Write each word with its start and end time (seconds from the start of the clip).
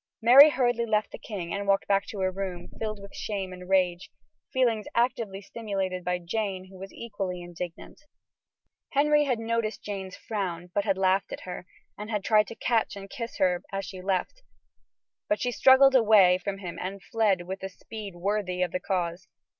Mary 0.19 0.49
hurriedly 0.49 0.87
left 0.87 1.11
the 1.11 1.19
king 1.19 1.53
and 1.53 1.67
walked 1.67 1.87
back 1.87 2.07
to 2.07 2.17
her 2.21 2.31
room, 2.31 2.69
filled 2.79 2.99
with 2.99 3.13
shame 3.15 3.53
and 3.53 3.69
rage; 3.69 4.09
feelings 4.51 4.87
actively 4.95 5.41
stimulated 5.43 6.03
by 6.03 6.17
Jane, 6.17 6.69
who 6.71 6.79
was 6.79 6.91
equally 6.91 7.43
indignant. 7.43 8.01
Henry 8.93 9.25
had 9.25 9.37
noticed 9.37 9.83
Jane's 9.83 10.17
frown, 10.17 10.71
but 10.73 10.85
had 10.85 10.97
laughed 10.97 11.31
at 11.31 11.41
her, 11.41 11.67
and 11.99 12.09
had 12.09 12.23
tried 12.23 12.47
to 12.47 12.55
catch 12.55 12.95
and 12.95 13.11
kiss 13.11 13.37
her 13.37 13.61
as 13.71 13.85
she 13.85 14.01
left; 14.01 14.41
but 15.29 15.39
she 15.39 15.51
struggled 15.51 15.93
away 15.93 16.39
from 16.39 16.57
him 16.57 16.79
and 16.81 17.03
fled 17.03 17.43
with 17.43 17.61
a 17.61 17.69
speed 17.69 18.15
worthy 18.15 18.63
of 18.63 18.71
the 18.71 18.79
cause. 18.79 19.27